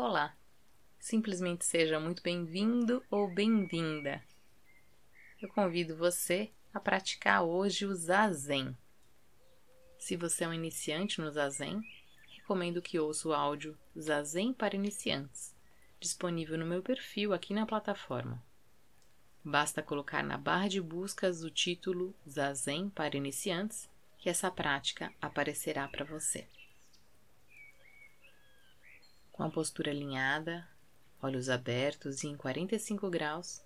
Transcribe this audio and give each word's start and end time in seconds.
Olá! 0.00 0.32
Simplesmente 0.96 1.64
seja 1.64 1.98
muito 1.98 2.22
bem-vindo 2.22 3.04
ou 3.10 3.28
bem-vinda. 3.28 4.22
Eu 5.42 5.48
convido 5.48 5.96
você 5.96 6.52
a 6.72 6.78
praticar 6.78 7.42
hoje 7.42 7.84
o 7.84 7.92
Zazen. 7.92 8.78
Se 9.98 10.14
você 10.14 10.44
é 10.44 10.48
um 10.48 10.54
iniciante 10.54 11.20
no 11.20 11.28
Zazen, 11.32 11.82
recomendo 12.36 12.80
que 12.80 12.96
ouça 12.96 13.28
o 13.28 13.34
áudio 13.34 13.76
Zazen 13.98 14.52
para 14.52 14.76
Iniciantes, 14.76 15.52
disponível 15.98 16.56
no 16.56 16.64
meu 16.64 16.80
perfil 16.80 17.32
aqui 17.34 17.52
na 17.52 17.66
plataforma. 17.66 18.40
Basta 19.44 19.82
colocar 19.82 20.22
na 20.22 20.38
barra 20.38 20.68
de 20.68 20.80
buscas 20.80 21.42
o 21.42 21.50
título 21.50 22.14
Zazen 22.24 22.88
para 22.88 23.16
Iniciantes 23.16 23.90
que 24.16 24.30
essa 24.30 24.48
prática 24.48 25.12
aparecerá 25.20 25.88
para 25.88 26.04
você. 26.04 26.46
Com 29.38 29.44
a 29.44 29.50
postura 29.50 29.92
alinhada, 29.92 30.66
olhos 31.22 31.48
abertos 31.48 32.24
e 32.24 32.26
em 32.26 32.36
45 32.36 33.08
graus, 33.08 33.62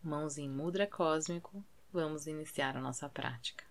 mãos 0.00 0.38
em 0.38 0.48
mudra 0.48 0.86
cósmico, 0.86 1.64
vamos 1.92 2.28
iniciar 2.28 2.76
a 2.76 2.80
nossa 2.80 3.08
prática. 3.08 3.64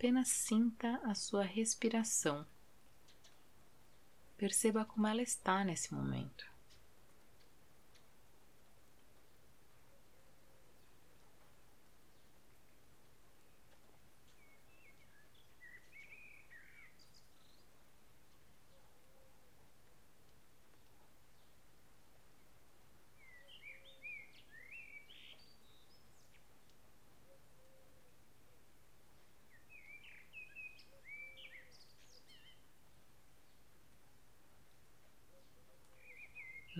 Apenas 0.00 0.28
sinta 0.28 0.98
a 1.04 1.14
sua 1.14 1.42
respiração. 1.44 2.46
Perceba 4.38 4.82
como 4.82 5.06
ela 5.06 5.20
está 5.20 5.62
nesse 5.62 5.92
momento. 5.92 6.49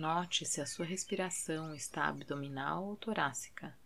Note 0.01 0.47
se 0.47 0.59
a 0.59 0.65
sua 0.65 0.83
respiração 0.83 1.75
está 1.75 2.07
abdominal 2.07 2.85
ou 2.85 2.97
torácica. 2.97 3.77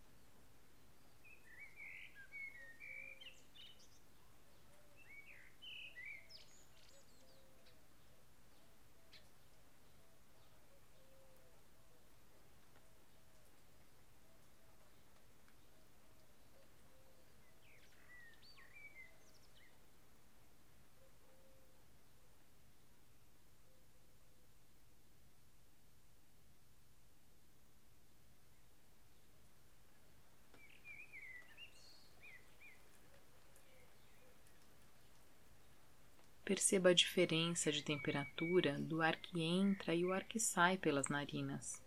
Perceba 36.46 36.90
a 36.90 36.94
diferença 36.94 37.72
de 37.72 37.84
temperatura 37.84 38.80
do 38.80 39.02
ar 39.02 39.16
que 39.16 39.42
entra 39.42 39.96
e 39.96 40.06
o 40.06 40.14
ar 40.14 40.24
que 40.24 40.40
sai 40.40 40.78
pelas 40.78 41.08
narinas. 41.08 41.84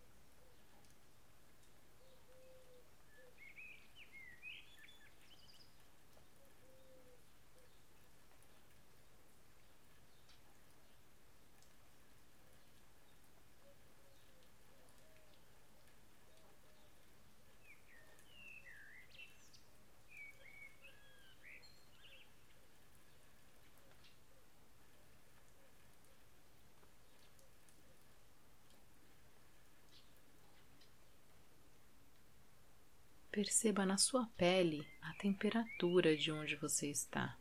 Perceba 33.39 33.87
na 33.87 33.97
sua 33.97 34.27
pele 34.37 34.85
a 35.01 35.15
temperatura 35.15 36.17
de 36.17 36.33
onde 36.33 36.57
você 36.57 36.91
está. 36.91 37.37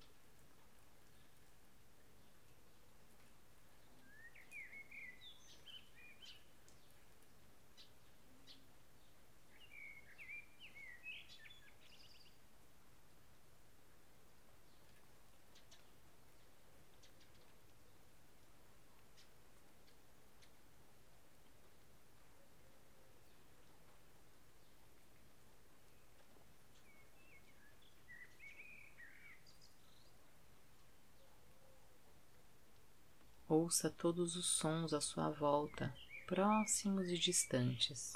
Ouça 33.67 33.89
todos 33.89 34.37
os 34.37 34.45
sons 34.45 34.93
à 34.93 35.01
sua 35.01 35.29
volta, 35.29 35.93
próximos 36.25 37.09
e 37.09 37.17
distantes. 37.17 38.15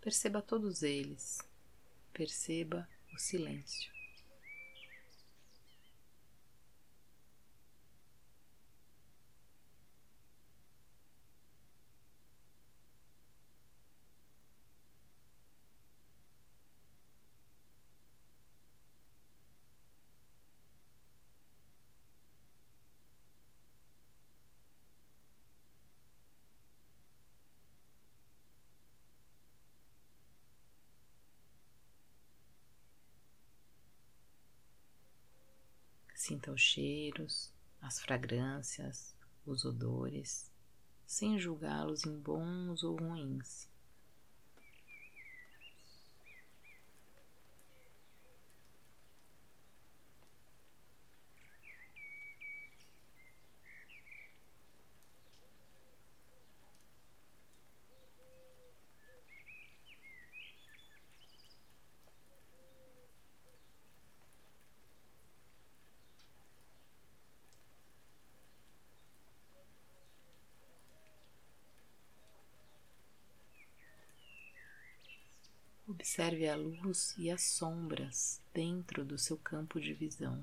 Perceba 0.00 0.42
todos 0.42 0.82
eles. 0.82 1.38
Perceba 2.12 2.88
o 3.14 3.18
silêncio. 3.20 3.92
Sinta 36.18 36.50
os 36.50 36.60
cheiros, 36.60 37.52
as 37.80 38.00
fragrâncias, 38.00 39.14
os 39.46 39.64
odores, 39.64 40.50
sem 41.06 41.38
julgá-los 41.38 42.04
em 42.04 42.18
bons 42.18 42.82
ou 42.82 42.96
ruins. 42.96 43.68
Observe 76.08 76.48
a 76.48 76.56
luz 76.56 77.14
e 77.18 77.30
as 77.30 77.42
sombras 77.42 78.40
dentro 78.54 79.04
do 79.04 79.18
seu 79.18 79.36
campo 79.36 79.78
de 79.78 79.92
visão. 79.92 80.42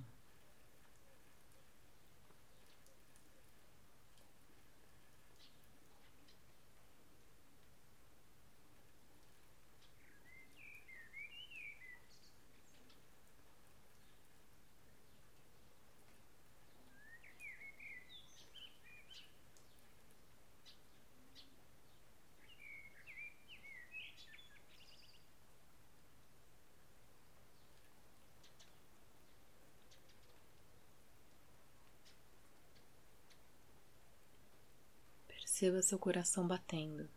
Perceba 35.58 35.82
seu 35.82 35.98
coração 35.98 36.46
batendo. 36.46 37.08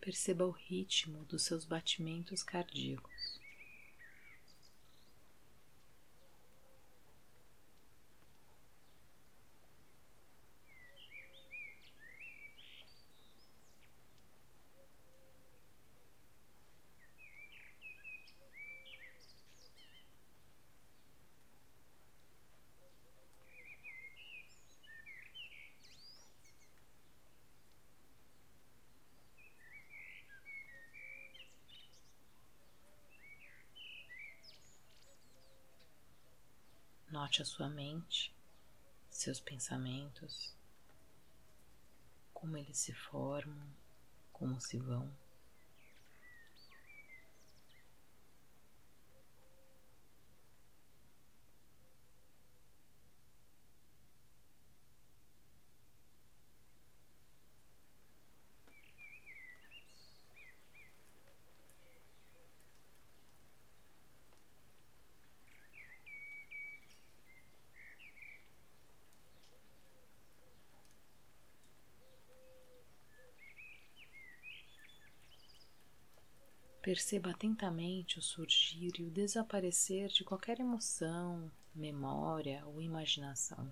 Perceba 0.00 0.46
o 0.46 0.50
ritmo 0.50 1.26
dos 1.26 1.42
seus 1.42 1.66
batimentos 1.66 2.42
cardíacos. 2.42 3.38
Note 37.20 37.42
a 37.42 37.44
sua 37.44 37.68
mente, 37.68 38.32
seus 39.10 39.40
pensamentos, 39.40 40.54
como 42.32 42.56
eles 42.56 42.78
se 42.78 42.92
formam, 42.94 43.66
como 44.32 44.60
se 44.60 44.78
vão. 44.78 45.12
Perceba 76.88 77.32
atentamente 77.32 78.18
o 78.18 78.22
surgir 78.22 78.98
e 78.98 79.02
o 79.02 79.10
desaparecer 79.10 80.08
de 80.08 80.24
qualquer 80.24 80.58
emoção, 80.58 81.52
memória 81.74 82.64
ou 82.64 82.80
imaginação. 82.80 83.70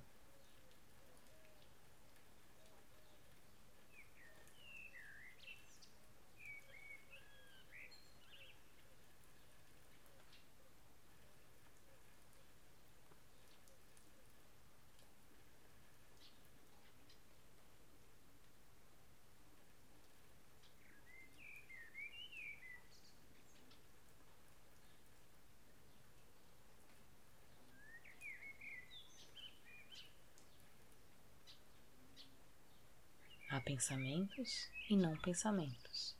Há 33.48 33.55
pensamentos 33.66 34.70
e 34.88 34.96
não 34.96 35.16
pensamentos, 35.16 36.16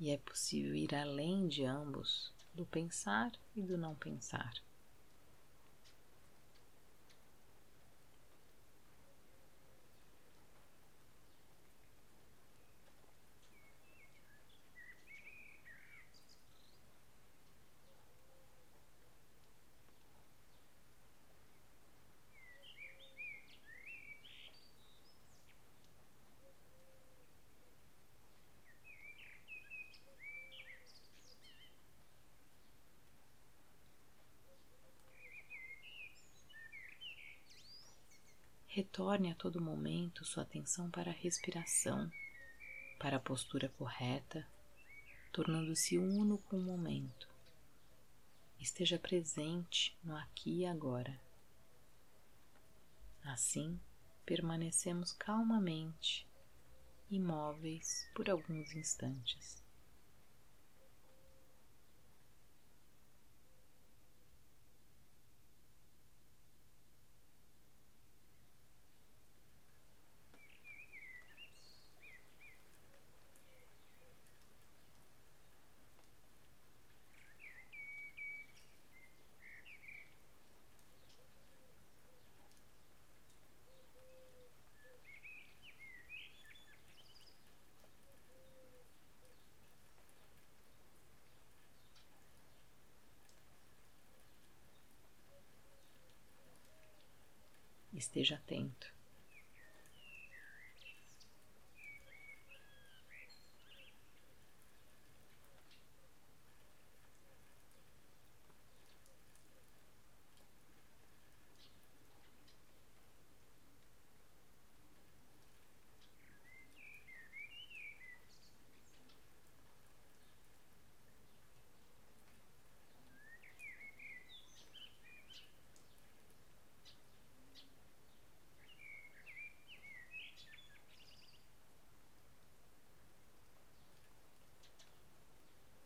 e 0.00 0.10
é 0.10 0.16
possível 0.16 0.74
ir 0.74 0.94
além 0.94 1.46
de 1.46 1.62
ambos, 1.62 2.32
do 2.54 2.64
pensar 2.64 3.30
e 3.54 3.60
do 3.60 3.76
não 3.76 3.94
pensar. 3.94 4.54
Retorne 38.74 39.30
a 39.30 39.36
todo 39.36 39.60
momento 39.60 40.24
sua 40.24 40.42
atenção 40.42 40.90
para 40.90 41.12
a 41.12 41.14
respiração, 41.14 42.10
para 42.98 43.18
a 43.18 43.20
postura 43.20 43.68
correta, 43.78 44.44
tornando-se 45.30 45.96
uno 45.96 46.38
com 46.38 46.56
o 46.56 46.60
momento. 46.60 47.28
Esteja 48.58 48.98
presente 48.98 49.96
no 50.02 50.16
aqui 50.16 50.62
e 50.62 50.66
agora. 50.66 51.16
Assim, 53.22 53.78
permanecemos 54.26 55.12
calmamente, 55.12 56.26
imóveis 57.08 58.10
por 58.12 58.28
alguns 58.28 58.74
instantes. 58.74 59.63
Esteja 98.04 98.36
atento. 98.36 98.86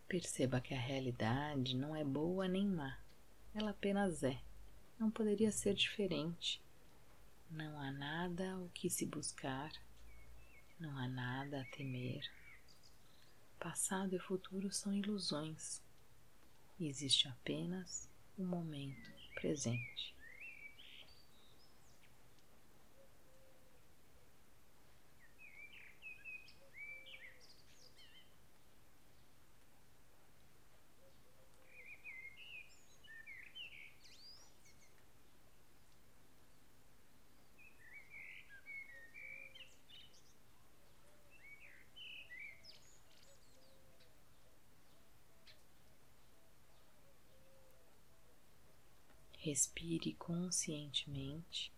Perceba 0.08 0.58
que 0.58 0.72
a 0.72 0.80
realidade 0.80 1.76
não 1.76 1.94
é 1.94 2.02
boa 2.02 2.48
nem 2.48 2.66
má, 2.66 2.98
ela 3.54 3.70
apenas 3.70 4.22
é. 4.22 4.40
Não 4.98 5.10
poderia 5.10 5.52
ser 5.52 5.74
diferente. 5.74 6.62
Não 7.50 7.78
há 7.78 7.90
nada 7.90 8.58
o 8.58 8.70
que 8.70 8.88
se 8.88 9.04
buscar, 9.04 9.70
não 10.80 10.96
há 10.96 11.06
nada 11.06 11.60
a 11.60 11.64
temer. 11.76 12.22
Passado 13.60 14.16
e 14.16 14.18
futuro 14.18 14.72
são 14.72 14.94
ilusões. 14.94 15.82
Existe 16.80 17.28
apenas 17.28 18.08
o 18.38 18.44
momento 18.44 19.10
presente. 19.34 20.14
Respire 49.48 50.12
conscientemente. 50.18 51.72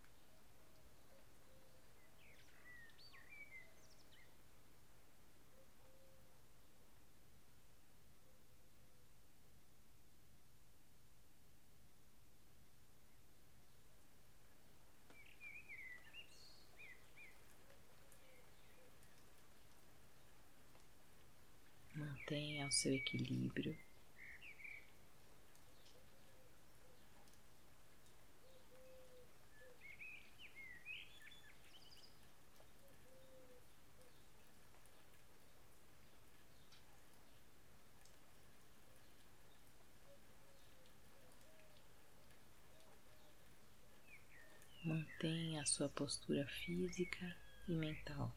Mantenha 21.95 22.67
o 22.67 22.73
seu 22.73 22.93
equilíbrio. 22.93 23.79
Mantenha 44.83 45.50
a 45.61 45.67
sua 45.67 45.90
postura 45.90 46.47
física 46.47 47.37
e 47.69 47.75
mental. 47.75 48.35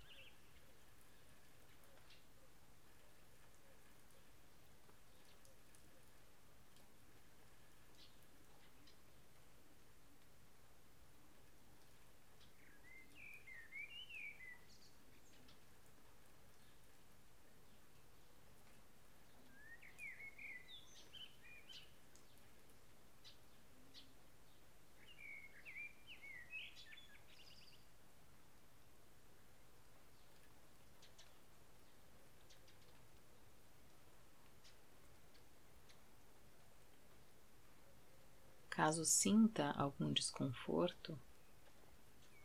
Caso 38.85 39.05
sinta 39.05 39.71
algum 39.77 40.11
desconforto, 40.11 41.17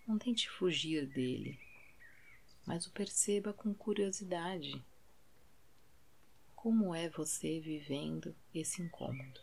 não 0.07 0.17
tente 0.17 0.49
fugir 0.49 1.05
dele, 1.05 1.59
mas 2.65 2.87
o 2.87 2.93
perceba 2.93 3.53
com 3.53 3.75
curiosidade. 3.75 4.81
Como 6.55 6.95
é 6.95 7.09
você 7.09 7.59
vivendo 7.59 8.37
esse 8.55 8.81
incômodo? 8.81 9.41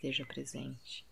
Esteja 0.00 0.24
presente. 0.24 1.04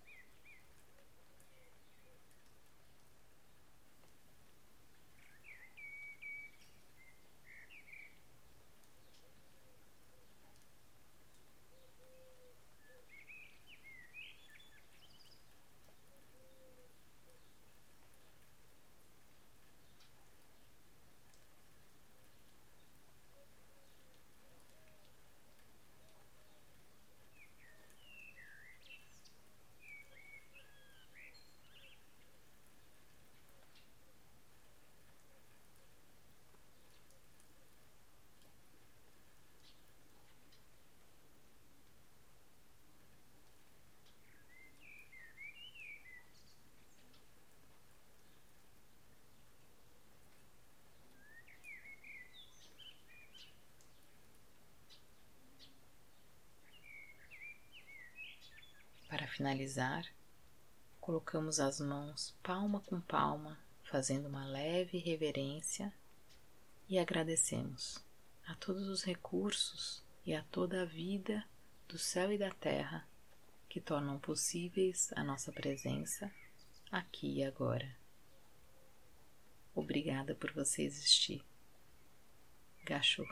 Finalizar, 59.38 60.04
colocamos 61.00 61.60
as 61.60 61.78
mãos 61.78 62.36
palma 62.42 62.80
com 62.80 63.00
palma, 63.00 63.56
fazendo 63.84 64.26
uma 64.26 64.44
leve 64.44 64.98
reverência 64.98 65.94
e 66.88 66.98
agradecemos 66.98 68.04
a 68.44 68.56
todos 68.56 68.88
os 68.88 69.04
recursos 69.04 70.02
e 70.26 70.34
a 70.34 70.42
toda 70.42 70.82
a 70.82 70.84
vida 70.84 71.44
do 71.86 71.96
céu 71.96 72.32
e 72.32 72.36
da 72.36 72.50
terra 72.50 73.06
que 73.68 73.80
tornam 73.80 74.18
possíveis 74.18 75.12
a 75.14 75.22
nossa 75.22 75.52
presença 75.52 76.28
aqui 76.90 77.36
e 77.36 77.44
agora. 77.44 77.96
Obrigada 79.72 80.34
por 80.34 80.52
você 80.52 80.82
existir. 80.82 81.44
Gachou. 82.84 83.26